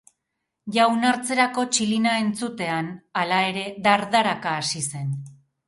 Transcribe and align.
Jaunartzerako 0.77 1.65
txilina 1.75 2.15
entzutean, 2.23 2.91
hala 3.23 3.45
ere, 3.53 3.69
dardaraka 3.91 4.59
hasi 4.65 4.85
zen. 4.91 5.17